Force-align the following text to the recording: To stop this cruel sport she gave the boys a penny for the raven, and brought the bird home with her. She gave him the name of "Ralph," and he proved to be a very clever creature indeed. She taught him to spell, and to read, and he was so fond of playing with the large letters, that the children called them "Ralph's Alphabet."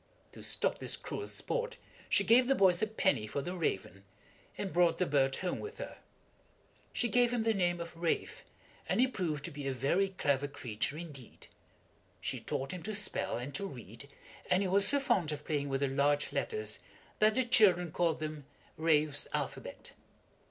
To 0.31 0.41
stop 0.41 0.79
this 0.79 0.97
cruel 0.97 1.27
sport 1.27 1.77
she 2.09 2.23
gave 2.23 2.47
the 2.47 2.55
boys 2.55 2.81
a 2.81 2.87
penny 2.87 3.27
for 3.27 3.43
the 3.43 3.55
raven, 3.55 4.03
and 4.57 4.73
brought 4.73 4.97
the 4.97 5.05
bird 5.05 5.35
home 5.35 5.59
with 5.59 5.77
her. 5.77 5.99
She 6.91 7.07
gave 7.07 7.31
him 7.31 7.43
the 7.43 7.53
name 7.53 7.79
of 7.79 7.95
"Ralph," 7.95 8.43
and 8.89 8.99
he 8.99 9.05
proved 9.05 9.45
to 9.45 9.51
be 9.51 9.67
a 9.67 9.71
very 9.73 10.09
clever 10.09 10.47
creature 10.47 10.97
indeed. 10.97 11.45
She 12.19 12.39
taught 12.39 12.71
him 12.71 12.81
to 12.81 12.95
spell, 12.95 13.37
and 13.37 13.53
to 13.53 13.67
read, 13.67 14.09
and 14.49 14.63
he 14.63 14.67
was 14.67 14.87
so 14.87 14.99
fond 14.99 15.31
of 15.31 15.45
playing 15.45 15.69
with 15.69 15.81
the 15.81 15.87
large 15.87 16.33
letters, 16.33 16.79
that 17.19 17.35
the 17.35 17.45
children 17.45 17.91
called 17.91 18.19
them 18.19 18.47
"Ralph's 18.77 19.27
Alphabet." 19.33 19.91